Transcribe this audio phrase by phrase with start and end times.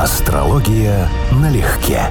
[0.00, 1.08] Астрология
[1.42, 2.02] налегке.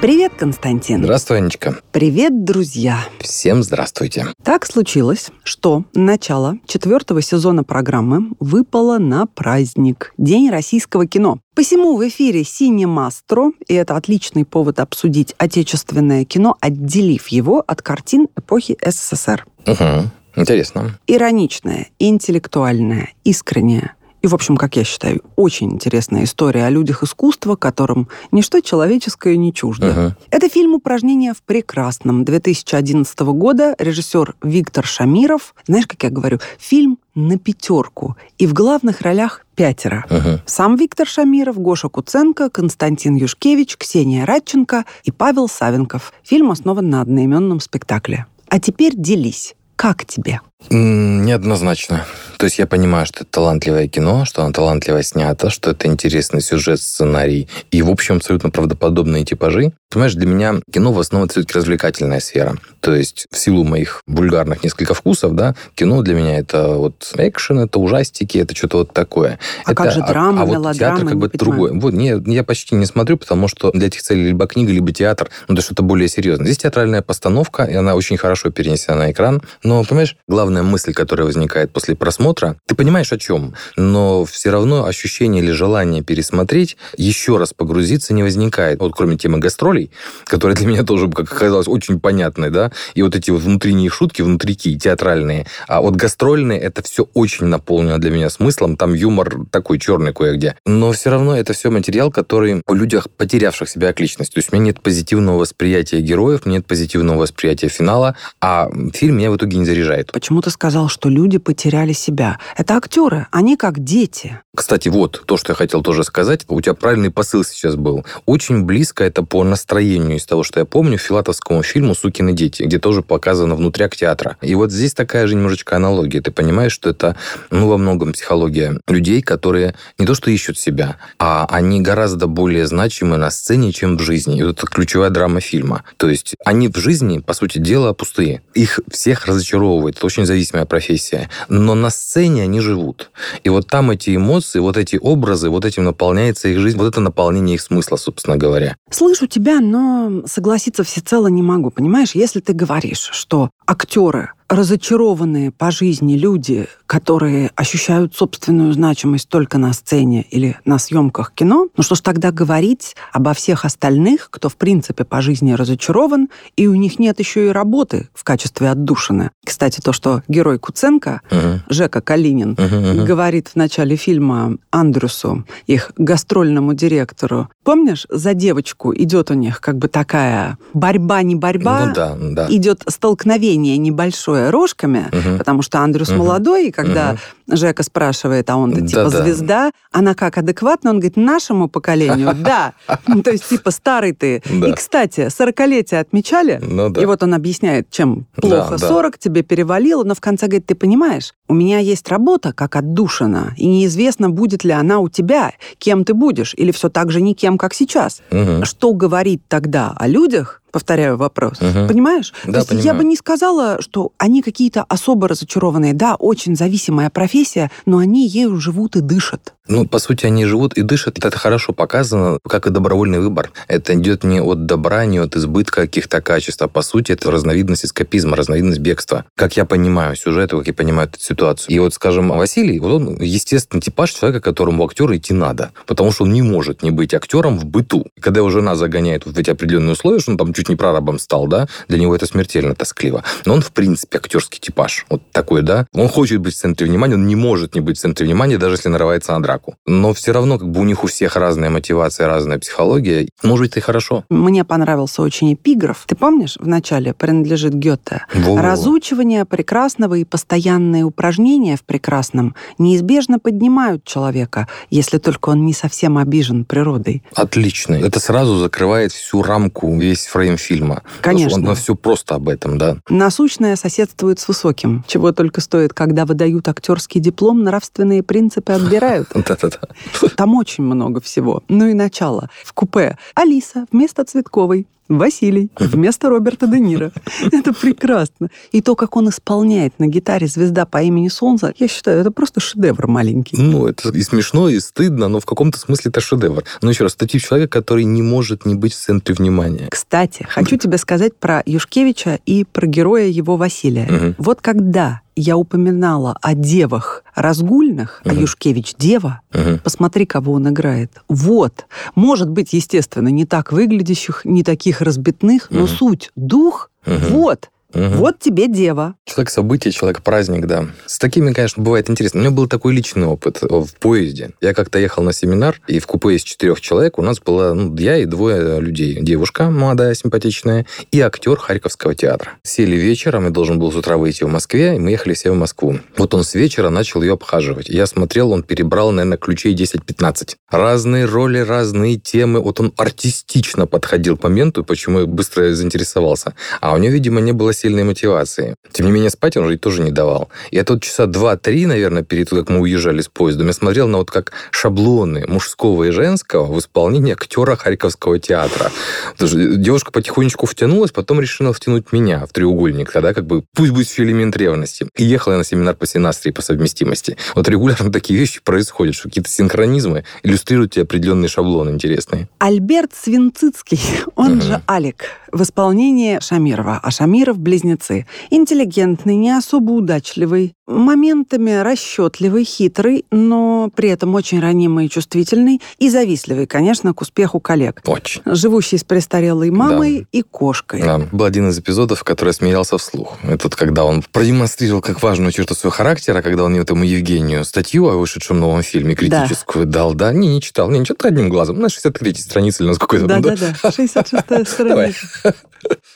[0.00, 1.04] Привет, Константин.
[1.04, 1.76] Здравствуй, Анечка.
[1.92, 2.98] Привет, друзья.
[3.20, 4.26] Всем здравствуйте.
[4.42, 11.38] Так случилось, что начало четвертого сезона программы выпало на праздник– День российского кино.
[11.54, 18.26] Посему в эфире «Синемастро», и это отличный повод обсудить отечественное кино, отделив его от картин
[18.36, 19.46] эпохи СССР.
[19.64, 20.10] Угу.
[20.34, 20.98] Интересно.
[21.06, 27.56] Ироничное, интеллектуальное, искреннее– и, в общем, как я считаю, очень интересная история о людях искусства,
[27.56, 29.90] которым ничто человеческое не чуждо.
[29.90, 30.14] Угу.
[30.30, 35.54] Это фильм «Упражнение в прекрасном» 2011 года, режиссер Виктор Шамиров.
[35.66, 38.16] Знаешь, как я говорю, фильм на пятерку.
[38.38, 40.04] И в главных ролях пятеро.
[40.10, 40.40] Угу.
[40.46, 46.12] Сам Виктор Шамиров, Гоша Куценко, Константин Юшкевич, Ксения Радченко и Павел Савенков.
[46.22, 48.26] Фильм основан на одноименном спектакле.
[48.48, 49.54] А теперь делись.
[49.76, 50.40] Как тебе?
[50.68, 52.06] Неоднозначно.
[52.40, 56.40] То есть я понимаю, что это талантливое кино, что оно талантливо снято, что это интересный
[56.40, 59.72] сюжет, сценарий и, в общем, абсолютно правдоподобные типажи.
[59.90, 62.56] Понимаешь, для меня кино в основном это все-таки развлекательная сфера.
[62.80, 67.58] То есть в силу моих вульгарных несколько вкусов, да, кино для меня это вот экшен,
[67.58, 69.38] это ужастики, это что-то вот такое.
[69.66, 71.72] А это, как же драма, а, а вот театр как бы другой.
[71.78, 75.28] Вот, не, я почти не смотрю, потому что для этих целей либо книга, либо театр,
[75.48, 76.46] ну, это что-то более серьезное.
[76.46, 79.42] Здесь театральная постановка, и она очень хорошо перенесена на экран.
[79.62, 80.16] Но, понимаешь,
[80.50, 85.52] главная мысль, которая возникает после просмотра, ты понимаешь о чем, но все равно ощущение или
[85.52, 88.80] желание пересмотреть, еще раз погрузиться не возникает.
[88.80, 89.92] Вот кроме темы гастролей,
[90.24, 94.22] которая для меня тоже, как оказалось, очень понятной, да, и вот эти вот внутренние шутки,
[94.22, 95.46] внутрики, театральные.
[95.68, 100.56] А вот гастрольные, это все очень наполнено для меня смыслом, там юмор такой черный кое-где.
[100.66, 104.34] Но все равно это все материал, который у людях, потерявших себя как личность.
[104.34, 109.30] То есть у меня нет позитивного восприятия героев, нет позитивного восприятия финала, а фильм меня
[109.30, 110.10] в итоге не заряжает.
[110.10, 112.38] Почему ты сказал, что люди потеряли себя?
[112.56, 114.40] Это актеры, они как дети.
[114.54, 116.44] Кстати, вот то, что я хотел тоже сказать.
[116.48, 118.04] У тебя правильный посыл сейчас был.
[118.26, 122.78] Очень близко это по настроению из того, что я помню, филатовскому фильму «Сукины дети», где
[122.78, 124.36] тоже показано внутряк театра.
[124.42, 126.20] И вот здесь такая же немножечко аналогия.
[126.20, 127.16] Ты понимаешь, что это,
[127.50, 132.66] ну, во многом психология людей, которые не то что ищут себя, а они гораздо более
[132.66, 134.38] значимы на сцене, чем в жизни.
[134.38, 135.84] И вот это ключевая драма фильма.
[135.96, 138.42] То есть они в жизни, по сути дела, пустые.
[138.54, 139.96] Их всех разочаровывает.
[139.96, 141.28] Это очень зависимая профессия.
[141.48, 143.10] Но на сцене они живут.
[143.42, 147.00] И вот там эти эмоции, вот эти образы, вот этим наполняется их жизнь, вот это
[147.00, 148.76] наполнение их смысла, собственно говоря.
[148.90, 151.70] Слышу тебя, но согласиться всецело не могу.
[151.70, 159.58] Понимаешь, если ты говоришь, что актеры разочарованные по жизни люди, которые ощущают собственную значимость только
[159.58, 164.48] на сцене или на съемках кино, ну что ж тогда говорить обо всех остальных, кто
[164.48, 169.30] в принципе по жизни разочарован, и у них нет еще и работы в качестве отдушины.
[169.46, 171.62] Кстати, то, что герой Куценко, Мгм.
[171.68, 173.04] Жека Калинин, мгм.
[173.04, 179.78] говорит в начале фильма Андрюсу, их гастрольному директору, помнишь, за девочку идет у них как
[179.78, 182.46] бы такая борьба, не борьба, Ну да, да.
[182.50, 185.38] идет столкновение небольшое рожками, Мгм.
[185.38, 186.18] потому что Андрюс Мгм.
[186.18, 187.16] молодой, и когда
[187.50, 189.22] Жека спрашивает, а он-то типа Да-да.
[189.24, 192.72] звезда, она как адекватно, он говорит, нашему поколению, да.
[193.06, 194.42] Ну, То есть типа старый ты.
[194.50, 198.70] И, кстати, 40-летие отмечали, Ну и вот он объясняет, чем плохо.
[198.72, 198.88] Да, да.
[198.88, 203.54] 40 тебе перевалило, но в конце говорит, ты понимаешь, у меня есть работа как отдушина,
[203.56, 207.58] и неизвестно, будет ли она у тебя, кем ты будешь, или все так же никем,
[207.58, 208.22] как сейчас.
[208.62, 211.88] Что говорить тогда о людях, повторяю вопрос, Мгм.
[211.88, 212.32] понимаешь?
[212.44, 212.98] Да, То есть я понимаю.
[212.98, 215.94] бы не сказала, что они какие-то особо разочарованные.
[215.94, 217.39] Да, очень зависимая профессия,
[217.86, 219.54] но они ею живут и дышат.
[219.70, 221.24] Ну, по сути, они живут и дышат.
[221.24, 223.52] Это хорошо показано, как и добровольный выбор.
[223.68, 227.84] Это идет не от добра, не от избытка каких-то качеств, а по сути это разновидность
[227.84, 229.24] эскапизма, разновидность бегства.
[229.36, 231.72] Как я понимаю сюжет, как я понимаю эту ситуацию.
[231.72, 235.70] И вот, скажем, Василий, вот он, естественно, типаж человека, которому в актера идти надо.
[235.86, 238.06] Потому что он не может не быть актером в быту.
[238.20, 241.20] Когда его жена загоняет вот в эти определенные условия, что он там чуть не прорабом
[241.20, 243.22] стал, да, для него это смертельно тоскливо.
[243.44, 245.06] Но он, в принципе, актерский типаж.
[245.08, 245.86] Вот такой, да.
[245.92, 248.74] Он хочет быть в центре внимания, он не может не быть в центре внимания, даже
[248.74, 249.59] если нарывается на драку.
[249.86, 253.28] Но все равно, как бы у них у всех разная мотивация, разная психология.
[253.42, 254.24] Может быть, это и хорошо.
[254.28, 256.04] Мне понравился очень эпиграф.
[256.06, 258.24] Ты помнишь, в начале принадлежит Гёте?
[258.34, 258.62] Во-во-во.
[258.62, 266.18] Разучивание прекрасного и постоянные упражнения в прекрасном неизбежно поднимают человека, если только он не совсем
[266.18, 267.22] обижен природой.
[267.34, 267.94] Отлично.
[267.94, 271.02] Это сразу закрывает всю рамку, весь фрейм фильма.
[271.20, 271.74] Конечно.
[271.74, 272.98] все просто об этом, да.
[273.08, 275.04] Насущное соседствует с высоким.
[275.06, 279.28] Чего только стоит, когда выдают актерский диплом, нравственные принципы отбирают.
[279.50, 280.28] Да-да-да.
[280.36, 281.62] Там очень много всего.
[281.68, 282.48] Ну и начало.
[282.64, 284.86] В купе Алиса вместо Цветковой.
[285.18, 287.10] Василий вместо Роберта Де Ниро.
[287.52, 288.48] Это прекрасно.
[288.72, 292.60] И то, как он исполняет на гитаре «Звезда по имени Солнце», я считаю, это просто
[292.60, 293.56] шедевр маленький.
[293.60, 296.64] Ну, это и смешно, и стыдно, но в каком-то смысле это шедевр.
[296.80, 299.88] Но еще раз, это тип человека, который не может не быть в центре внимания.
[299.90, 304.06] Кстати, хочу тебе сказать про Юшкевича и про героя его Василия.
[304.08, 304.34] Мгм.
[304.38, 308.40] Вот когда я упоминала о девах разгульных, а Мгм.
[308.42, 309.78] Юшкевич дева, Мгм.
[309.82, 311.12] посмотри, кого он играет.
[311.28, 311.86] Вот.
[312.14, 317.70] Может быть, естественно, не так выглядящих, не таких разбитных, но суть, дух, вот.
[317.94, 318.16] Мгм.
[318.16, 319.14] Вот тебе дева.
[319.24, 320.86] Человек события, человек праздник, да.
[321.06, 322.40] С такими, конечно, бывает интересно.
[322.40, 324.50] У меня был такой личный опыт в поезде.
[324.60, 327.96] Я как-то ехал на семинар, и в купе из четырех человек у нас была ну,
[327.96, 329.18] я и двое людей.
[329.20, 332.52] Девушка молодая, симпатичная, и актер Харьковского театра.
[332.62, 335.56] Сели вечером, я должен был с утра выйти в Москве, и мы ехали все в
[335.56, 335.98] Москву.
[336.16, 337.88] Вот он с вечера начал ее обхаживать.
[337.88, 340.56] Я смотрел, он перебрал, наверное, ключей 10-15.
[340.70, 342.60] Разные роли, разные темы.
[342.60, 346.54] Вот он артистично подходил к моменту, почему я быстро заинтересовался.
[346.80, 348.74] А у него, видимо, не было сильной мотивации.
[348.92, 350.50] Тем не менее, спать он же тоже не давал.
[350.70, 354.30] Я тут часа два-три, наверное, перед как мы уезжали с поездом, я смотрел на вот
[354.30, 358.90] как шаблоны мужского и женского в исполнении актера Харьковского театра.
[359.38, 363.10] Девушка потихонечку втянулась, потом решила втянуть меня в треугольник.
[363.12, 365.08] Тогда как бы пусть будет еще элемент ревности.
[365.16, 367.36] И ехала я на семинар по синастрии, по совместимости.
[367.54, 372.48] Вот регулярно такие вещи происходят, что какие-то синхронизмы иллюстрируют тебе определенные шаблоны интересные.
[372.58, 374.00] Альберт Свинцицкий,
[374.36, 374.62] он Мгм.
[374.62, 377.00] же Алик, в исполнении Шамирова.
[377.02, 378.26] А Шамиров– близнецы.
[378.50, 386.10] Интеллигентный, не особо удачливый, моментами расчетливый, хитрый, но при этом очень ранимый и чувствительный, и
[386.10, 388.02] завистливый, конечно, к успеху коллег.
[388.04, 388.42] Очень.
[388.44, 391.02] Живущий с престарелой мамой и кошкой.
[391.02, 391.18] Да.
[391.32, 393.36] Был один из эпизодов, в который я смеялся вслух.
[393.42, 398.16] Это когда он продемонстрировал как важную черту своего характера, когда он этому Евгению статью о
[398.16, 400.14] вышедшем новом фильме критическую дал.
[400.14, 400.90] Да, не, не читал.
[400.90, 401.78] Не, не читал одним глазом.
[401.78, 403.28] На 63 странице или на сколько-то.
[403.28, 404.42] там, Да-да-да, 66-я
[404.88, 405.12] Давай.
[405.12, 405.54] страница.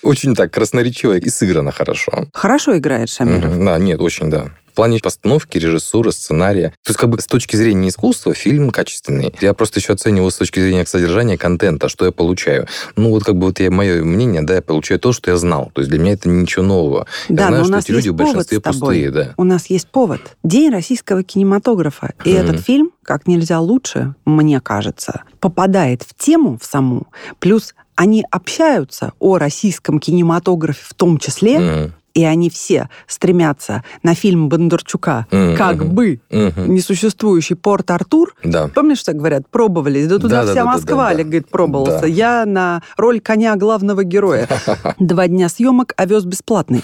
[0.02, 2.26] Очень так красноречиво и сыграно хорошо.
[2.32, 3.08] Хорошо играет.
[3.18, 3.64] Мгм.
[3.64, 4.50] Да, нет, очень, да.
[4.74, 6.70] В плане постановки, режиссуры, сценария.
[6.82, 9.32] То есть, как бы с точки зрения искусства фильм качественный.
[9.40, 12.66] Я просто еще оцениваю с точки зрения содержания контента, что я получаю.
[12.96, 15.70] Ну, вот как бы вот я, мое мнение, да, я получаю то, что я знал.
[15.74, 17.06] То есть для меня это ничего нового.
[17.28, 19.34] Да, я знаю, но у что нас эти люди в большинстве пустые, да.
[19.36, 20.20] У нас есть повод.
[20.42, 22.14] День российского кинематографа.
[22.24, 22.38] И Мгм.
[22.40, 27.06] этот фильм, как нельзя лучше, мне кажется, попадает в тему в саму.
[27.38, 31.94] Плюс они общаются о российском кинематографе в том числе, Мгм.
[32.14, 36.74] И они все стремятся на фильм Бондарчука Мгм, как бы Мгм.
[36.74, 38.34] несуществующий Порт-Артур.
[38.44, 38.68] Да.
[38.68, 39.48] Помнишь, что говорят?
[39.50, 40.06] Пробовались.
[40.06, 41.08] Да туда Да, да, вся да, да, Москва, да, да.
[41.08, 42.00] Олег, говорит, пробовался.
[42.02, 42.06] Да.
[42.06, 44.48] Я на роль коня главного героя.
[44.98, 46.82] Два дня съемок, овес бесплатный.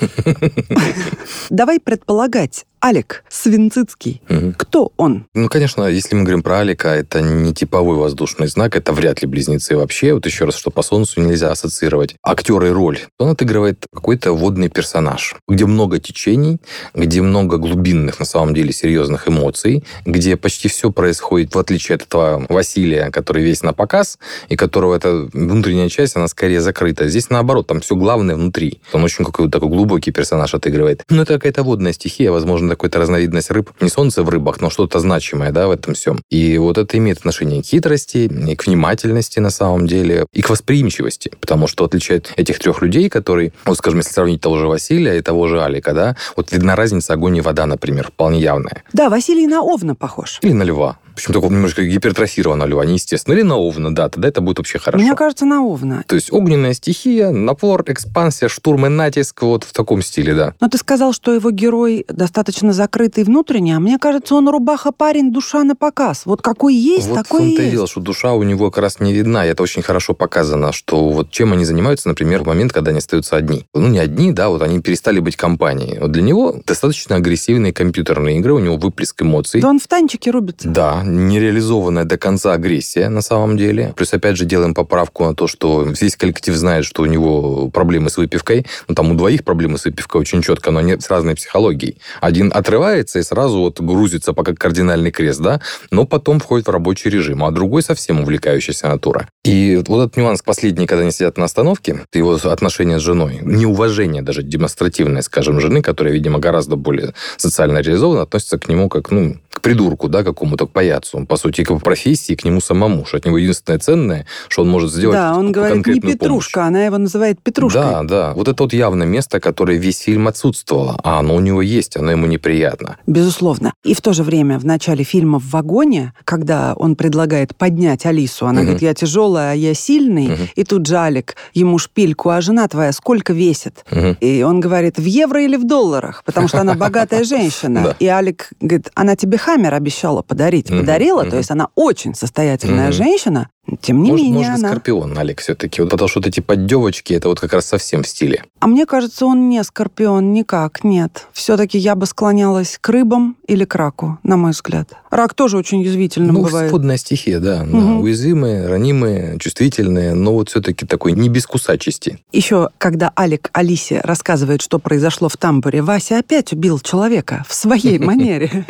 [1.50, 4.22] Давай предполагать, Алик Свинцицкий.
[4.28, 4.54] Мгм.
[4.54, 5.26] Кто он?
[5.34, 9.28] Ну, конечно, если мы говорим про Алика, это не типовой воздушный знак, это вряд ли
[9.28, 10.14] близнецы вообще.
[10.14, 13.00] Вот еще раз, что по Солнцу нельзя ассоциировать актер и роль.
[13.18, 16.58] Он отыгрывает какой-то водный персонаж, где много течений,
[16.94, 22.02] где много глубинных, на самом деле, серьезных эмоций, где почти все происходит, в отличие от
[22.02, 24.18] этого Василия, который весь на показ,
[24.48, 27.08] и которого эта внутренняя часть, она скорее закрыта.
[27.08, 28.80] Здесь наоборот, там все главное внутри.
[28.94, 31.02] Он очень какой-то такой глубокий персонаж отыгрывает.
[31.10, 33.70] Ну, это какая-то водная стихия, возможно, какая-то разновидность рыб.
[33.80, 36.20] Не солнце в рыбах, но что-то значимое, да, в этом всем.
[36.30, 40.50] И вот это имеет отношение к хитрости, и к внимательности, на самом деле, и к
[40.50, 41.32] восприимчивости.
[41.40, 45.22] Потому что отличает этих трех людей, которые, вот, скажем, если сравнить того же Василия и
[45.22, 48.82] того же Алика, да, вот видна разница огонь и вода, например, вполне явная.
[48.92, 50.38] Да, Василий на Овна похож.
[50.42, 50.98] Или на льва.
[51.14, 53.34] Причем такого немножко гипертрофированного льва, неестественно.
[53.34, 55.04] Или на овна, да, тогда это будет вообще хорошо.
[55.04, 56.04] Мне кажется, на Овна.
[56.06, 60.54] То есть огненная стихия, напор, экспансия, штурм и натиск, вот в таком стиле, да.
[60.60, 65.64] Но ты сказал, что его герой достаточно закрытый внутренне, а мне кажется, он рубаха-парень, душа
[65.64, 66.22] на показ.
[66.24, 67.70] Вот какой есть, вот такой и есть.
[67.70, 71.08] дело, что душа у него как раз не видна, и это очень хорошо показано, что
[71.10, 73.66] вот чем они занимаются, например, в момент, когда они остаются одни.
[73.74, 75.98] Ну, не одни, да, вот они перестали быть компанией.
[75.98, 79.60] Вот для него достаточно агрессивные компьютерные игры, у него выплеск эмоций.
[79.60, 80.68] Да он в танчике рубится.
[80.68, 83.92] Да, нереализованная до конца агрессия на самом деле.
[83.96, 88.10] Плюс, опять же, делаем поправку на то, что весь коллектив знает, что у него проблемы
[88.10, 88.66] с выпивкой.
[88.88, 91.98] Ну, там у двоих проблемы с выпивкой очень четко, но они с разной психологией.
[92.20, 97.10] Один отрывается и сразу вот грузится пока кардинальный крест, да, но потом входит в рабочий
[97.10, 99.28] режим, а другой совсем увлекающаяся натура.
[99.44, 104.22] И вот этот нюанс последний, когда они сидят на остановке, его отношения с женой, неуважение
[104.22, 109.36] даже демонстративное, скажем, жены, которая, видимо, гораздо более социально реализована, относится к нему как, ну,
[109.60, 111.18] к придурку, да, какому-то к паяцу.
[111.18, 114.68] Он, по сути, к профессии, к нему самому, что от него единственное ценное, что он
[114.70, 116.68] может сделать Да, он говорит, не Петрушка, помощь.
[116.68, 117.82] она его называет Петрушкой.
[117.82, 118.32] Да, да.
[118.34, 122.12] Вот это вот явно место, которое весь фильм отсутствовало, а оно у него есть, оно
[122.12, 122.96] ему неприятно.
[123.06, 123.72] Безусловно.
[123.84, 128.46] И в то же время в начале фильма в вагоне, когда он предлагает поднять Алису,
[128.46, 128.66] она угу.
[128.66, 130.42] говорит, я тяжелая, а я сильный, угу.
[130.54, 133.84] и тут Джалик ему шпильку, а жена твоя сколько весит?
[133.92, 134.16] Угу.
[134.20, 137.94] И он говорит, в евро или в долларах, потому что она богатая женщина.
[137.98, 140.68] И Алик говорит, она тебе хаммер обещала подарить.
[140.68, 143.48] Подарила, то есть она очень состоятельная женщина,
[143.80, 144.68] тем не может, менее, может, она...
[144.70, 145.82] Скорпион, Олег, все-таки.
[145.82, 148.44] Вот потому что вот эти поддевочки, это вот как раз совсем в стиле.
[148.60, 151.26] А мне кажется, он не Скорпион, никак, нет.
[151.32, 154.92] Все-таки я бы склонялась к рыбам или к раку, на мой взгляд.
[155.10, 156.70] Рак тоже очень язвительным ну, бывает.
[156.70, 157.62] водная стихия, да.
[157.62, 157.80] Угу.
[157.80, 157.94] да.
[157.96, 162.20] Уязвимые, ранимые, чувствительные, но вот все-таки такой не без кусачести.
[162.32, 167.98] Еще, когда Алик Алисе рассказывает, что произошло в тамбуре, Вася опять убил человека в своей
[168.00, 168.66] манере.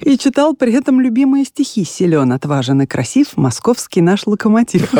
[0.00, 4.92] И читал при этом любимые стихи «Силен, отважен и красив, московский наш локомотив».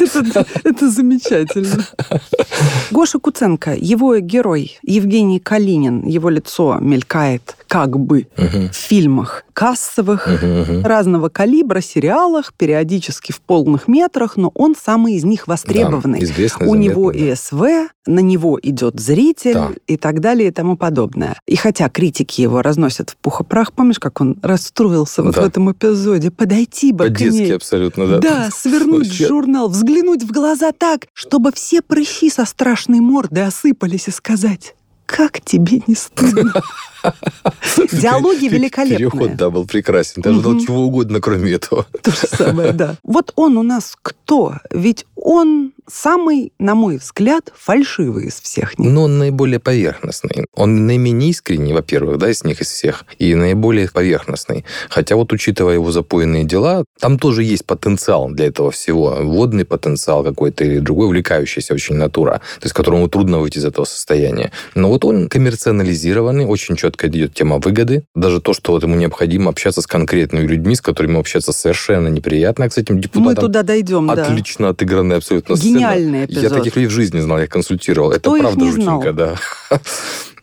[0.00, 1.86] Это, это замечательно.
[2.90, 8.68] Гоша Куценко, его герой Евгений Калинин, его лицо мелькает как бы угу.
[8.72, 10.86] в фильмах кассовых, угу, угу.
[10.86, 16.20] разного калибра, сериалах, периодически в полных метрах, но он самый из них востребованный.
[16.20, 17.18] Да, известный, У заметный, него да.
[17.18, 19.70] и СВ, на него идет зритель да.
[19.86, 21.40] и так далее и тому подобное.
[21.46, 25.40] И хотя критики его разносят в пух и прах, помнишь, как он расстроился вот да.
[25.40, 26.30] в этом эпизоде?
[26.30, 27.56] Подойти бы По-детски к ней.
[27.56, 28.18] абсолютно, да.
[28.18, 34.08] Да, свернуть в журнал, взглянуть в глаза так, чтобы все прыщи со страшной морды осыпались
[34.08, 34.74] и сказать
[35.06, 36.52] как тебе не стыдно?
[37.92, 38.98] Диалоги великолепные.
[38.98, 40.22] Переход, да, был прекрасен.
[40.22, 41.86] Ты ожидал чего угодно, кроме этого.
[42.02, 42.96] То же самое, да.
[43.02, 44.56] Вот он у нас кто?
[44.70, 48.92] Ведь он самый, на мой взгляд, фальшивый из всех них.
[48.92, 50.46] Но он наиболее поверхностный.
[50.54, 54.64] Он наименее искренний, во-первых, да, из них, из всех, и наиболее поверхностный.
[54.88, 59.18] Хотя вот, учитывая его запойные дела, там тоже есть потенциал для этого всего.
[59.20, 63.84] Водный потенциал какой-то или другой, увлекающийся очень натура, то есть которому трудно выйти из этого
[63.84, 64.52] состояния.
[64.74, 68.04] Но вот он коммерциализированный, очень четко идет тема выгоды.
[68.14, 72.68] Даже то, что вот ему необходимо общаться с конкретными людьми, с которыми общаться совершенно неприятно.
[72.68, 74.70] Кстати, депутатам Мы туда дойдем, Отлично да.
[74.70, 76.42] отыгранная абсолютно Гениальный эпизод.
[76.42, 78.10] Я таких людей в жизни знал, я консультировал.
[78.10, 79.36] Кто Это правда жутенько, да.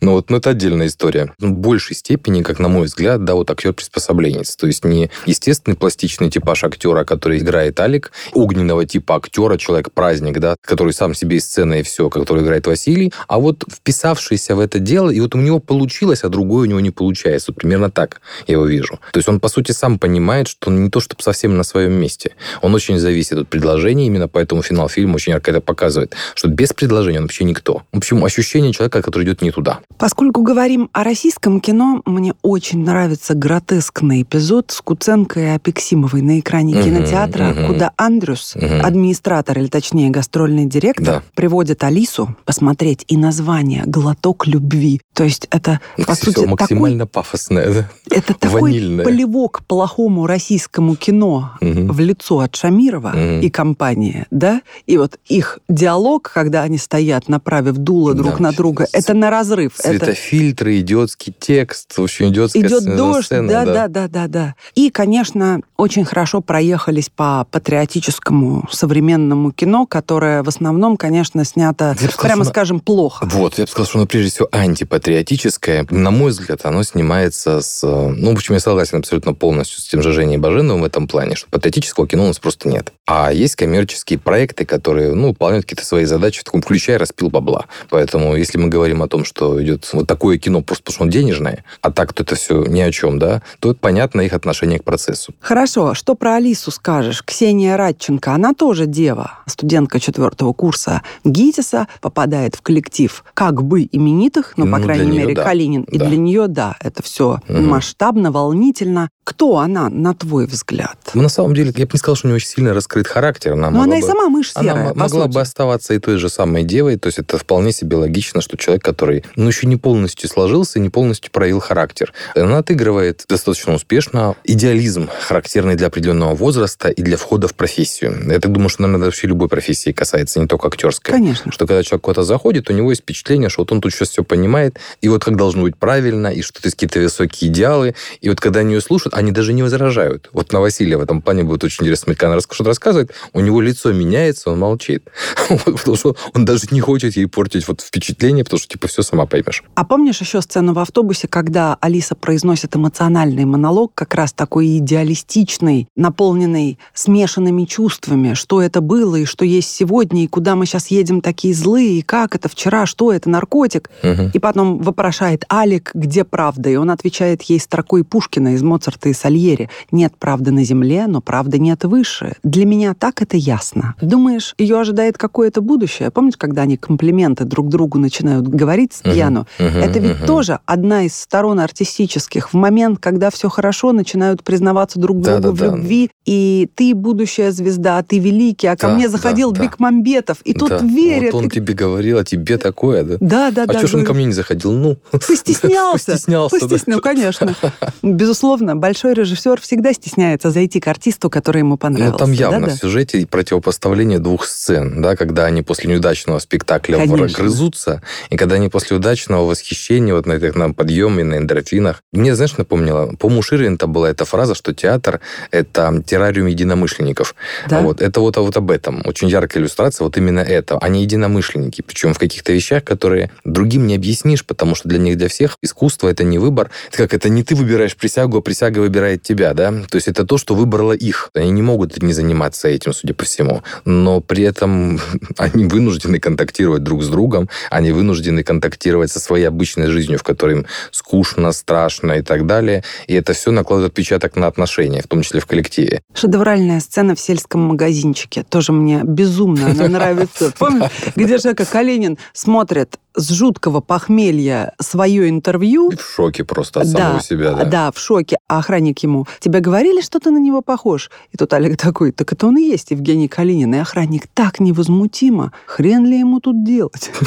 [0.04, 1.32] Но вот ну, это отдельная история.
[1.38, 4.54] В большей степени, как на мой взгляд, да, вот актер приспособленец.
[4.54, 10.56] То есть не естественный пластичный типаж актера, который играет Алик, огненного типа актера, человек-праздник, да,
[10.60, 14.78] который сам себе и сцена, и все, который играет Василий, а вот вписавшийся в это
[14.78, 17.52] дело, и вот у него получилось, а другое у него не получается.
[17.52, 19.00] Вот примерно так я его вижу.
[19.10, 21.92] То есть он, по сути, сам понимает, что он не то, чтобы совсем на своем
[21.92, 22.32] месте.
[22.60, 26.74] Он очень зависит от предложения, именно поэтому финал фильма очень ярко это показывает, что без
[26.74, 27.84] предложения он вообще никто.
[27.90, 29.80] В общем, ощущение человека, который идет не туда.
[29.98, 36.40] Поскольку говорим о российском кино, мне очень нравится гротескный эпизод с Куценко и Апексимовой на
[36.40, 37.72] экране угу, кинотеатра, угу.
[37.72, 38.66] куда Андрюс, угу.
[38.82, 41.22] администратор, или точнее гастрольный директор, да.
[41.34, 45.00] приводит Алису посмотреть и название «Глоток любви».
[45.12, 47.90] То есть это, это по сути, максимально такой, пафосное, да?
[48.10, 49.04] Это такой Ванильное.
[49.04, 51.92] полевок плохому российскому кино угу.
[51.92, 53.44] в лицо от Шамирова угу.
[53.44, 54.60] и компании, да?
[54.86, 59.30] И вот их диалог, когда они стоят, направив дуло друг да, на друга, это на
[59.30, 60.80] разрыв Светофильтры, это...
[60.80, 64.54] идиотский текст, в общем, идиотская Идет дождь, сцена, да, да, да, да, да.
[64.74, 72.10] И, конечно, очень хорошо проехались по патриотическому современному кино, которое в основном, конечно, снято, сказал,
[72.20, 73.26] прямо скажем, плохо.
[73.30, 75.86] Вот, я бы сказал, что оно прежде всего антипатриотическое.
[75.90, 77.82] На мой взгляд, оно снимается с...
[77.84, 81.36] Ну, в общем, я согласен абсолютно полностью с тем же Женей Баженовым в этом плане,
[81.36, 82.92] что патриотического кино у нас просто нет.
[83.06, 87.66] А есть коммерческие проекты, которые, ну, выполняют какие-то свои задачи в таком ключе распил бабла.
[87.90, 91.12] Поэтому, если мы говорим о том, что идет вот такое кино просто потому, что оно
[91.12, 94.78] денежное, а так то это все ни о чем, да, то это понятно их отношение
[94.78, 95.34] к процессу.
[95.40, 97.22] Хорошо, что про Алису скажешь?
[97.22, 104.54] Ксения Радченко, она тоже дева, студентка четвертого курса ГИТИСа, попадает в коллектив как бы именитых,
[104.56, 105.44] ну, по крайней мере, да.
[105.44, 105.92] Калинин, да.
[105.92, 107.58] и для нее, да, это все угу.
[107.60, 109.08] масштабно, волнительно.
[109.24, 110.98] Кто она, на твой взгляд?
[111.14, 113.52] Ну, на самом деле, я бы не сказал, что у нее очень сильно раскрыт характер.
[113.54, 115.34] Она Но она бы, и сама мышь серая, Она могла сути.
[115.34, 118.84] бы оставаться и той же самой девой, то есть это вполне себе логично, что человек,
[118.84, 122.12] который, ну, еще не полностью сложился, не полностью проявил характер.
[122.34, 128.30] Она отыгрывает достаточно успешно идеализм, характерный для определенного возраста и для входа в профессию.
[128.30, 131.14] Я так думаю, что, наверное, вообще любой профессии касается, не только актерской.
[131.14, 131.50] Конечно.
[131.50, 134.22] Что когда человек куда-то заходит, у него есть впечатление, что вот он тут сейчас все
[134.22, 138.28] понимает, и вот как должно быть правильно, и что то есть какие-то высокие идеалы, и
[138.28, 140.30] вот когда они ее слушают, они даже не возражают.
[140.32, 143.40] Вот на Василия в этом плане будет очень интересно смотреть, когда она что-то рассказывает, у
[143.40, 145.08] него лицо меняется, он молчит.
[145.64, 149.26] Потому что он даже не хочет ей портить вот впечатление, потому что, типа, все сама
[149.26, 149.62] поймешь.
[149.74, 155.88] А помнишь еще сцену в автобусе, когда Алиса произносит эмоциональный монолог, как раз такой идеалистичный,
[155.96, 161.20] наполненный смешанными чувствами, что это было и что есть сегодня, и куда мы сейчас едем
[161.20, 163.90] такие злые, и как это вчера, что это, наркотик?
[164.02, 164.30] Угу.
[164.34, 166.70] И потом вопрошает Алик, где правда?
[166.70, 169.68] И он отвечает ей строкой Пушкина из Моцарта и Сальери.
[169.90, 172.34] Нет правды на земле, но правды нет выше.
[172.42, 173.94] Для меня так это ясно.
[174.00, 176.10] Думаешь, ее ожидает какое-то будущее?
[176.10, 179.46] Помнишь, когда они комплименты друг другу начинают говорить с пьяну?
[179.58, 180.26] Угу, угу, это ведь угу.
[180.26, 182.52] тоже одна из сторон артистических.
[182.52, 185.70] В момент, когда все хорошо, начинают признаваться друг другу Да-да-да.
[185.72, 186.10] в любви.
[186.26, 189.62] И ты будущая звезда, ты великий, а ко Да, мне да, заходил да.
[189.62, 190.78] Бекмамбетов, и тут Да.
[190.78, 191.32] верят.
[191.34, 193.16] Вот он тебе говорил, а тебе такое, да?
[193.20, 193.78] Да, да, а да.
[193.78, 194.72] что ж он ко мне не заходил?
[194.72, 196.12] Ну, Постеснялся.
[196.12, 196.66] Постеснялся, да.
[196.66, 197.54] Постесня- Ну, конечно.
[198.02, 202.12] Безусловно, большой режиссер всегда стесняется зайти к артисту, который ему понравился.
[202.12, 202.74] Ну, там явно Да-да.
[202.74, 207.36] в сюжете и противопоставление двух сцен, да, когда они после неудачного спектакля Конечно.
[207.36, 212.04] грызутся, и когда они после удачного восхищения вот на этих на подъеме, на эндорфинах.
[212.12, 215.18] Мне, знаешь, напомнило, по-моему, у Ширвинта была эта фраза, что театр—
[215.50, 217.34] это террариум единомышленников.
[217.68, 217.80] Да.
[217.80, 219.02] Вот, это вот, вот об этом.
[219.04, 220.78] Очень яркая иллюстрация вот именно это.
[220.78, 225.28] Они единомышленники, причем в каких-то вещах, которые другим не объяснишь, потому что для них, для
[225.28, 226.70] всех искусство— это не выбор.
[226.90, 229.72] Это как, это не ты выбираешь присягу, а присяга выбирает тебя, да?
[229.90, 231.30] То есть это то, что выбрало их.
[231.34, 233.62] Они не могут не заниматься этим, судя по всему.
[233.84, 235.00] Но при этом
[235.38, 240.58] они вынуждены контактировать друг с другом, они вынуждены контактировать со своей обычной жизнью, в которой
[240.58, 242.84] им скучно, страшно и так далее.
[243.06, 246.02] И это все накладывает отпечаток на отношения, в том числе в коллективе.
[246.14, 248.44] Шедевральная сцена в сельском магазинчике.
[248.48, 250.52] Тоже мне безумно она нравится.
[250.58, 257.20] Помнишь, где Жека Калинин смотрит с жуткого похмелья свое интервью, в шоке просто от самого
[257.20, 257.64] себя, да.
[257.64, 258.38] да, в шоке.
[258.48, 261.10] А охранник ему, тебе говорили, что ты на него похож?
[261.32, 263.74] И тут Олег такой, так это он и есть Евгений Калинин.
[263.74, 265.52] И охранник так невозмутимо.
[265.66, 267.10] Хрен ли ему тут делать?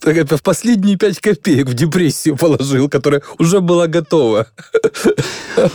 [0.00, 4.46] Так это в последние пять копеек в депрессию положил, которая уже была готова.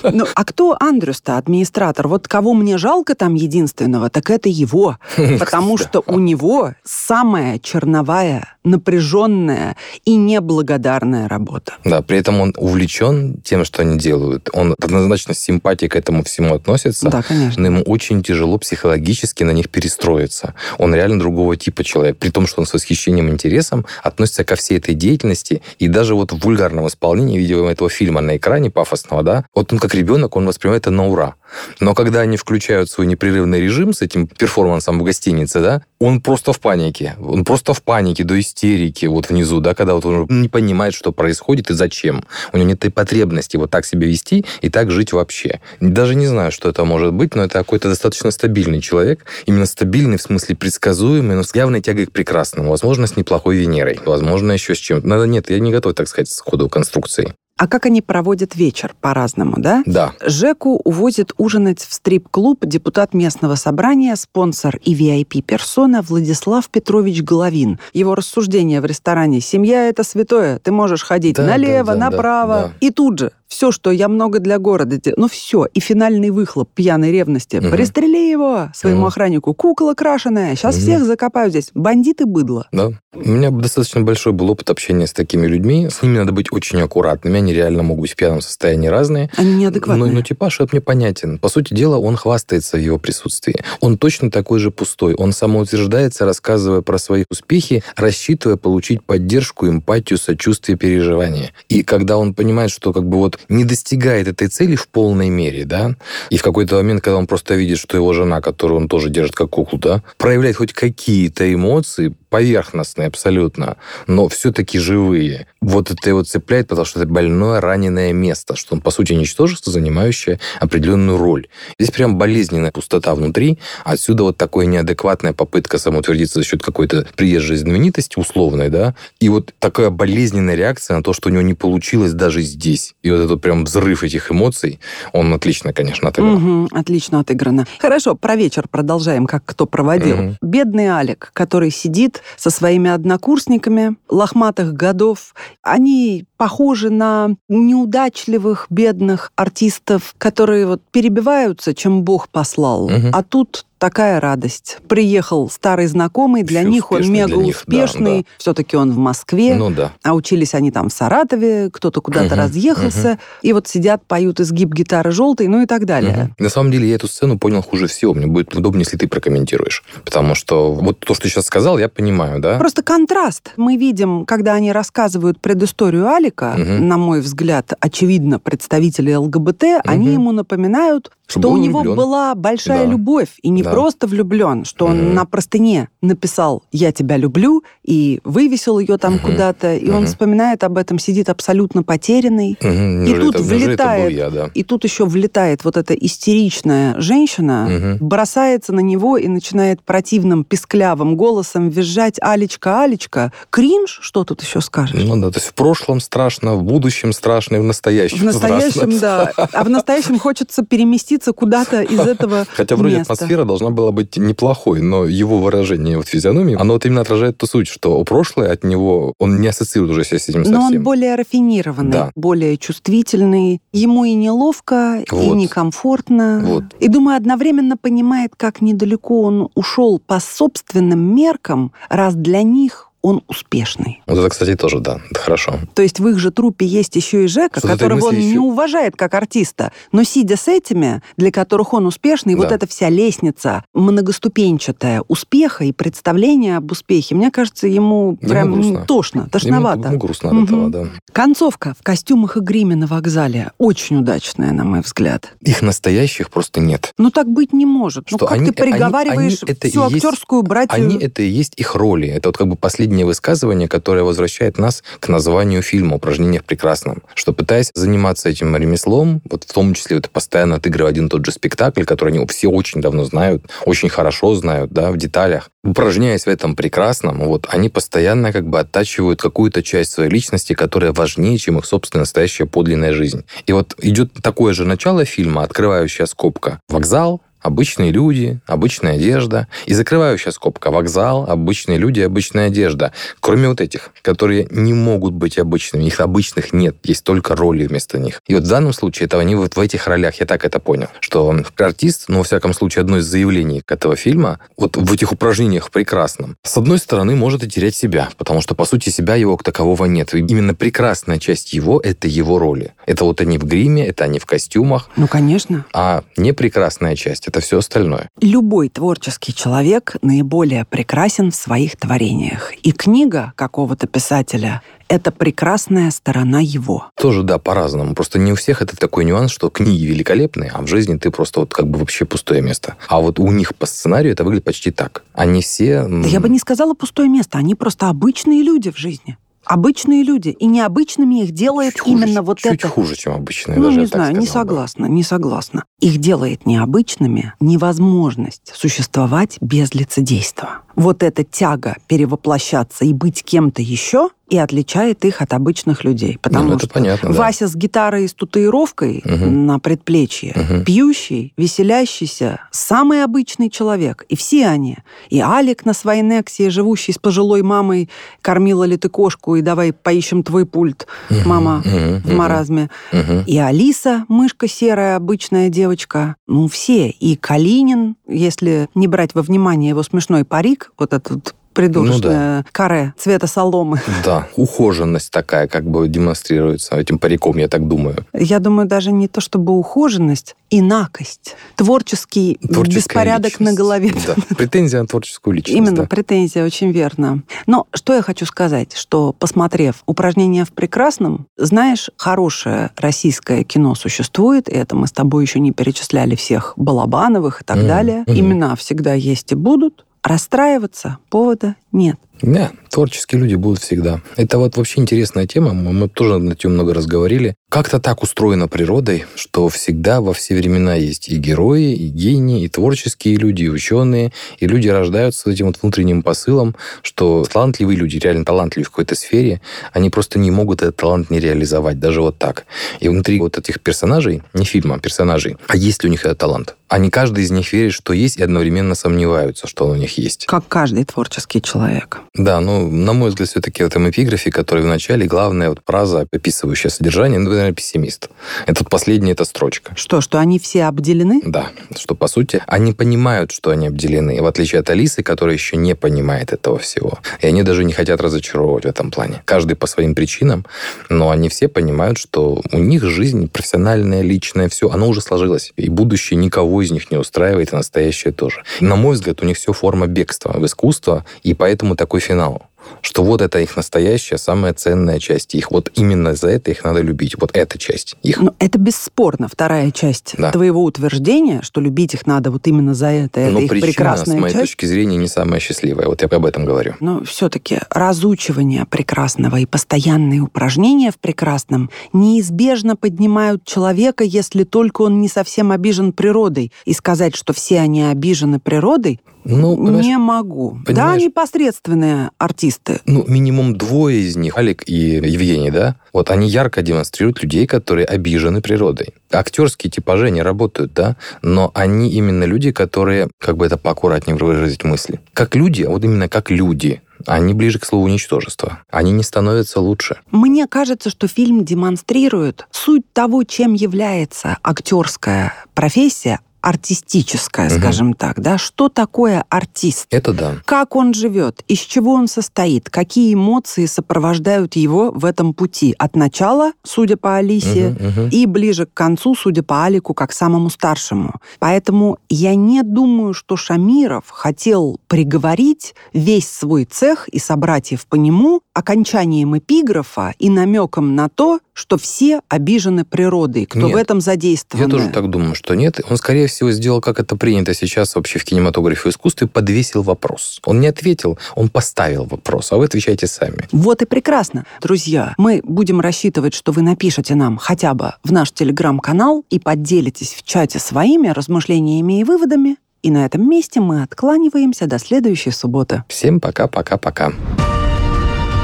[0.04, 2.10] Ну, а кто Андрюс-то, администратор?
[2.10, 4.98] Вот кого мне жалко там единственного, так это его.
[5.40, 11.74] Потому что у него самая черновая, напряженная и неблагодарная работа.
[11.84, 14.50] Да, при этом он увлечен тем, что они делают.
[14.54, 17.10] Он однозначно с симпатией к этому всему относится.
[17.10, 17.62] Да, конечно.
[17.62, 20.54] Но ему очень тяжело психологически на них перестроиться.
[20.78, 22.18] Он реально другого типа человек.
[22.18, 25.62] При том, что он с восхищением и интересом относится ко всей этой деятельности.
[25.78, 29.80] И даже вот в вульгарном исполнении, видимо, этого фильма на экране пафосного, да, вот он
[29.80, 31.36] как ребенок, он воспринимает это на ура.
[31.80, 36.54] Но когда они включают свой непрерывный режим с этим перформансом в гостинице, да, он просто
[36.54, 37.16] в панике.
[37.20, 38.69] Он просто в панике до истерики
[39.04, 42.24] вот внизу, да, когда вот он не понимает, что происходит и зачем.
[42.52, 45.60] У него нет этой потребности вот так себя вести и так жить вообще.
[45.80, 49.26] Даже не знаю, что это может быть, но это какой-то достаточно стабильный человек.
[49.46, 52.70] Именно стабильный в смысле предсказуемый, но с явной тягой к прекрасному.
[52.70, 54.00] Возможно, с неплохой Венерой.
[54.06, 55.26] Возможно, еще с чем-то.
[55.26, 57.34] Нет, я не готов, так сказать, сходу конструкции.
[57.60, 59.84] А как они проводят вечер по-разному, да?
[59.86, 60.14] Да.
[60.26, 67.78] Жеку увозит ужинать в стрип-клуб депутат местного собрания, спонсор и VIP-персона Владислав Петрович Головин.
[67.92, 72.56] Его рассуждение в ресторане «Семья– это святое, ты можешь ходить Да, налево, да, да, направо».
[72.62, 72.74] да.
[72.80, 75.16] И тут же все, что я много для города делаю.
[75.20, 77.58] Ну все, и финальный выхлоп пьяной ревности.
[77.58, 77.72] Мгм.
[77.72, 79.08] Пристрели его своему Мгм.
[79.08, 79.54] охраннику.
[79.56, 80.56] Кукла крашеная.
[80.56, 80.82] Сейчас Мгм.
[80.84, 81.72] всех закопаю здесь.
[81.74, 82.68] Бандиты быдло.
[82.72, 82.92] Да.
[83.14, 85.90] У меня достаточно большой был опыт общения с такими людьми.
[85.90, 87.38] С ними надо быть очень аккуратными.
[87.40, 89.32] Они реально могут быть в пьяном состоянии разные.
[89.36, 90.12] Они Но, неадекватные.
[90.12, 91.40] но типаж этот мне понятен.
[91.40, 93.56] По сути дела, он хвастается в его присутствии.
[93.80, 95.16] Он точно такой же пустой.
[95.16, 101.52] Он самоутверждается, рассказывая про свои успехи, рассчитывая получить поддержку, эмпатию, сочувствие, переживание.
[101.68, 105.66] И когда он понимает, что как бы вот не достигает этой цели в полной мере,
[105.66, 105.96] да,
[106.30, 109.36] и в какой-то момент, когда он просто видит, что его жена, которую он тоже держит
[109.36, 115.48] как куклу, да, проявляет хоть какие-то эмоции, поверхностные абсолютно, но все-таки живые.
[115.62, 119.74] Вот это его цепляет, потому что это больное, раненое место, что он, по сути, ничтожество,
[119.74, 121.48] занимающее определенную роль.
[121.80, 127.58] Здесь прям болезненная пустота внутри, отсюда вот такая неадекватная попытка самоутвердиться за счет какой-то приезжей
[127.58, 132.14] знаменитости условной, да, и вот такая болезненная реакция на то, что у него не получилось
[132.14, 132.94] даже здесь.
[133.02, 134.80] И вот этот прям взрыв этих эмоций,
[135.14, 136.38] он отлично, конечно, отыграл.
[136.38, 137.66] Мгм, отлично отыграно.
[137.80, 140.18] Хорошо, про вечер продолжаем, как кто проводил.
[140.18, 140.38] Мгм.
[140.42, 150.16] Бедный Алик, который сидит со своими однокурсниками лохматых годов, они похожи на неудачливых, бедных артистов,
[150.18, 152.90] которые вот перебиваются, чем Бог послал.
[152.90, 153.12] Мгм.
[153.14, 154.78] А тут такая радость.
[154.88, 158.22] Приехал старый знакомый, для Всё них он мега них, да, успешный.
[158.22, 158.28] да.
[158.38, 159.56] Все-таки он в Москве.
[159.56, 159.94] Ну да.
[160.04, 164.74] А учились они там в Саратове, кто-то куда-то Мгм, разъехался, и вот сидят, поют изгиб
[164.74, 166.26] гитары желтой, ну и так далее.
[166.26, 166.36] Мгм.
[166.38, 168.14] На самом деле я эту сцену понял хуже всего.
[168.14, 169.84] Мне будет удобнее, если ты прокомментируешь.
[170.06, 172.58] Потому что вот то, что ты сейчас сказал, я понимаю, да?
[172.60, 173.52] Просто контраст.
[173.58, 176.88] Мы видим, когда они рассказывают предысторию Алика, Мгм.
[176.88, 180.14] на мой взгляд, очевидно, представители ЛГБТ, они Мгм.
[180.14, 181.96] ему напоминают, Что у него влюблен.
[181.96, 182.92] была большая Да.
[182.92, 183.70] любовь, и не Да.
[183.72, 185.14] просто влюблен, что он Мгм.
[185.14, 189.22] на простыне написал «я тебя люблю» и вывесил ее там Мгм.
[189.22, 190.06] куда-то, и он Мгм.
[190.08, 192.58] вспоминает об этом, сидит абсолютно потерянный.
[192.62, 193.04] Мгм.
[193.06, 194.50] И тут это- влетает я, да.
[194.56, 198.08] И тут еще влетает вот эта истеричная женщина, Мгм.
[198.08, 203.32] бросается на него и начинает противным, писклявым голосом визжать «Алечка, Алечка».
[203.52, 205.00] Кринж, что тут еще скажешь?
[205.06, 208.92] Ну да, то есть в прошлом страшно, в будущем страшно, и в настоящем В настоящем,
[208.92, 209.00] страшно.
[209.38, 209.50] да.
[209.54, 213.14] А в настоящем хочется переместиться куда-то из этого Хотя вроде места.
[213.14, 217.46] атмосфера должна была быть неплохой, но его выражение вот физиономии, оно вот именно отражает ту
[217.48, 220.84] суть, что прошлое от него, он не ассоциирует уже себя с этим Но он совсем.
[220.84, 222.12] более рафинированный, Да.
[222.16, 223.62] более чувствительный.
[223.74, 225.36] Ему и неловко, и Вот.
[225.36, 226.42] некомфортно.
[226.44, 226.64] Вот.
[226.80, 233.22] И, думаю, одновременно понимает, как недалеко он ушел по собственным меркам, раз для них он
[233.28, 234.02] успешный.
[234.08, 235.60] Вот это, кстати, тоже, да, это хорошо.
[235.74, 238.30] То есть в их же трупе есть еще и Жека, Что-то которого он мысли не
[238.32, 239.72] еще- уважает как артиста.
[239.92, 242.56] Но сидя с этими, для которых он успешный, вот Да.
[242.56, 248.86] эта вся лестница многоступенчатая успеха и представления об успехе, мне кажется, ему Ему прям грустно.
[248.86, 249.80] тошно, тошновато.
[249.80, 250.88] Ему, ему грустно от этого, да.
[251.14, 255.34] Концовка в костюмах и гриме на вокзале очень удачная, на мой взгляд.
[255.42, 256.94] Их настоящих просто нет.
[256.98, 258.08] Ну так быть не может.
[258.12, 260.76] Ну Что как они- ты приговариваешь они- это всю есть- актерскую братью?
[260.76, 262.08] Они это и есть их роли.
[262.08, 262.56] Это вот как бы
[262.90, 267.04] последнее высказывание, которое возвращает нас к названию фильма «Упражнение в прекрасном».
[267.14, 271.24] Что пытаясь заниматься этим ремеслом, вот в том числе это постоянно отыгрывая один и тот
[271.24, 276.24] же спектакль, который они все очень давно знают, очень хорошо знают, да, в деталях, упражняясь
[276.24, 281.38] в этом прекрасном, вот они постоянно как бы оттачивают какую-то часть своей личности, которая важнее,
[281.38, 283.24] чем их собственная настоящая подлинная жизнь.
[283.46, 286.60] И вот идет такое же начало фильма, открывающая скобка.
[286.70, 289.48] Вокзал, Обычные люди, обычная одежда.
[289.66, 290.72] И закрывающая скобка.
[290.72, 292.92] Вокзал, обычные люди, обычная одежда.
[293.20, 295.86] Кроме вот этих, которые не могут быть обычными.
[295.86, 296.76] Их обычных нет.
[296.84, 298.22] Есть только роли вместо них.
[298.28, 300.88] И вот в данном случае это они вот в этих ролях, я так это понял,
[301.00, 305.72] что артист, ну, во всяком случае, одно из заявлений этого фильма, вот в этих упражнениях
[305.72, 309.46] прекрасном, с одной стороны, может и терять себя, потому что, по сути, себя его как
[309.46, 310.14] такового нет.
[310.14, 312.74] И именно прекрасная часть его— это его роли.
[312.86, 315.66] Это вот они в гриме, это они в костюмах, Ну, конечно.
[315.74, 318.10] а непрекрасная часть— это все остальное.
[318.22, 322.54] Любой творческий человек наиболее прекрасен в своих творениях.
[322.64, 326.88] И книга какого-то писателя— это прекрасная сторона его.
[326.96, 327.96] Тоже, да, по-разному.
[327.96, 331.40] Просто не у всех это такой нюанс, что книги великолепные, а в жизни ты просто
[331.42, 332.76] вот как бы вообще пустое место.
[332.88, 335.04] А вот у них по сценарию это выглядит почти так.
[335.14, 335.88] Они все...
[335.88, 337.38] Да я бы не сказала пустое место.
[337.38, 339.18] Они просто обычные люди в жизни.
[339.46, 340.30] Обычные люди.
[340.30, 342.68] И необычными их делает чуть хуже, именно вот чуть это.
[342.68, 343.58] хуже, чем обычные.
[343.58, 344.50] Ну, даже не знаю, не сказал бы.
[344.50, 345.64] согласна, не согласна.
[345.80, 350.62] Их делает необычными невозможность существовать без лицедейства.
[350.80, 356.12] Вот эта тяга перевоплощаться и быть кем-то еще и отличает их от обычных людей.
[356.12, 357.16] Не, Потому ну, что понятно, да.
[357.18, 359.48] Вася с гитарой и с татуировкой Мгм.
[359.48, 360.64] на предплечье, Мгм.
[360.64, 364.06] пьющий, веселящийся, самый обычный человек.
[364.08, 364.78] И все они.
[365.10, 367.90] И Алик на своей Нексии, живущий с пожилой мамой,
[368.22, 370.86] кормила ли ты кошку, и давай поищем твой пульт,
[371.26, 372.70] мама Мгм, в маразме.
[372.94, 373.24] мгм.
[373.26, 376.16] И Алиса, мышка серая, обычная девочка.
[376.28, 376.90] Ну, все.
[376.90, 383.28] И Калинин, если не брать во внимание его смешной парик, вот этот придурочное каре цвета
[383.28, 383.82] соломы.
[384.06, 388.06] Да, ухоженность такая как бы демонстрируется этим париком, я так думаю.
[388.14, 391.36] Я думаю, даже не то чтобы ухоженность, инакость.
[391.58, 393.58] Творческий Творческая беспорядок на личность.
[393.58, 393.94] голове.
[394.08, 395.58] Да, претензия на творческую личность.
[395.58, 395.84] Именно, да.
[395.86, 397.24] претензия очень верно.
[397.46, 404.48] Но что я хочу сказать, что, посмотрев упражнение в прекрасном, знаешь, хорошее российское кино существует,
[404.48, 408.04] и это мы с тобой еще не перечисляли всех Балабановых и так Мгм, далее.
[408.08, 409.86] Имена всегда есть и будут.
[410.04, 411.98] Расстраиваться повода нет.
[412.22, 414.02] Да, творческие люди будут всегда.
[414.18, 415.54] Это вот вообще интересная тема.
[415.54, 417.36] Мы, мы тоже на тем много разговорили.
[417.50, 422.50] Как-то так устроено природой, что всегда во все времена есть и герои, и гении, и
[422.50, 427.98] творческие люди, и ученые, и люди рождаются с этим вот внутренним посылом, что талантливые люди,
[427.98, 432.18] реально талантливые в какой-то сфере, они просто не могут этот талант не реализовать, даже вот
[432.18, 432.46] так.
[432.82, 436.18] И внутри вот этих персонажей, не фильма, а персонажей, а есть ли у них этот
[436.18, 436.56] талант?
[436.68, 440.28] Они каждый из них верит, что есть, и одновременно сомневаются, что он у них есть.
[440.28, 441.59] Как каждый творческий человек.
[441.60, 442.00] Человек.
[442.14, 446.08] Да, ну, на мой взгляд, все-таки в этом эпиграфе, который в начале, главная вот фраза,
[446.12, 448.10] описывающая содержание, ну, наверное, пессимист.
[448.46, 449.74] Это последняя эта строчка.
[449.76, 451.22] Что, что они все обделены?
[451.26, 455.58] Да, что, по сути, они понимают, что они обделены, в отличие от Алисы, которая еще
[455.58, 457.00] не понимает этого всего.
[457.22, 459.22] И они даже не хотят разочаровывать в этом плане.
[459.26, 460.46] Каждый по своим причинам,
[460.90, 465.54] но они все понимают, что у них жизнь профессиональная, личная, все, оно уже сложилось.
[465.56, 468.44] И будущее никого из них не устраивает, и настоящее тоже.
[468.60, 472.42] На мой взгляд, у них все форма бегства в искусство, и поэтому такой финал
[472.82, 475.52] что вот это их настоящая, самая ценная часть их.
[475.52, 477.16] Вот именно за это их надо любить.
[477.20, 478.20] Вот эта часть их.
[478.20, 480.32] Ну, это бесспорно вторая часть да.
[480.32, 483.20] твоего утверждения, что любить их надо вот именно за это.
[483.20, 484.52] Это Но их причина, прекрасная с моей часть.
[484.52, 485.88] точки зрения, не самая счастливая.
[485.88, 486.76] Вот я об этом говорю.
[486.80, 495.02] Но все-таки разучивание прекрасного и постоянные упражнения в прекрасном неизбежно поднимают человека, если только он
[495.02, 496.52] не совсем обижен природой.
[496.66, 500.58] И сказать, что все они обижены природой, ну, не могу.
[500.66, 502.59] Да, непосредственные артисты.
[502.86, 505.76] Ну, минимум двое из них, Алик и Евгений, да?
[505.94, 508.94] Вот они ярко демонстрируют людей, которые обижены природой.
[509.12, 510.96] Актерские типажи, они работают, да?
[511.22, 515.00] Но они именно люди, которые, как бы это поаккуратнее выразить мысли.
[515.14, 518.60] Как люди, вот именно как люди, они ближе к слову ничтожества.
[518.70, 519.98] Они не становятся лучше.
[520.12, 527.60] Мне кажется, что фильм демонстрирует суть того, чем является актерская профессия, артистическое, угу.
[527.60, 529.88] скажем так, да, что такое артист?
[529.90, 530.36] Это да.
[530.46, 535.96] Как он живет, из чего он состоит, какие эмоции сопровождают его в этом пути от
[535.96, 538.10] начала, судя по Алисе, угу, угу.
[538.12, 541.16] и ближе к концу, судя по Алику, как самому старшему.
[541.40, 548.42] Поэтому я не думаю, что Шамиров хотел приговорить весь свой цех и собратьев по нему
[548.54, 554.66] окончанием эпиграфа и намеком на то, что все обижены природой, кто нет, в этом задействован.
[554.66, 555.82] Я тоже так думаю, что нет.
[555.90, 560.40] Он, скорее всего, сделал, как это принято сейчас вообще в кинематографе и искусстве, подвесил вопрос.
[560.46, 563.50] Он не ответил, он поставил вопрос, а вы отвечайте сами.
[563.52, 564.46] Вот и прекрасно.
[564.62, 570.14] Друзья, мы будем рассчитывать, что вы напишете нам хотя бы в наш телеграм-канал и поделитесь
[570.14, 572.56] в чате своими размышлениями и выводами.
[572.84, 575.84] И на этом месте мы откланиваемся до следующей субботы.
[575.90, 577.12] Всем пока-пока-пока.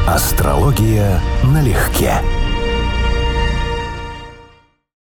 [0.05, 2.21] Астрология налегке.